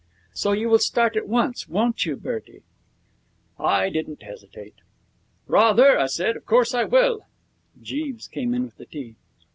'So 0.33 0.51
you 0.51 0.67
will 0.67 0.79
start 0.79 1.15
at 1.15 1.27
once, 1.27 1.67
won't 1.69 2.07
you, 2.07 2.15
Bertie?' 2.15 2.63
I 3.59 3.89
didn't 3.91 4.23
hesitate. 4.23 4.73
'Rather!' 5.45 5.99
I 5.99 6.07
said. 6.07 6.35
'Of 6.35 6.47
course 6.47 6.73
I 6.73 6.85
will' 6.85 7.27
Jeeves 7.79 8.27
came 8.27 8.55
in 8.55 8.63
with 8.63 8.77
the 8.77 8.87
tea. 8.87 9.15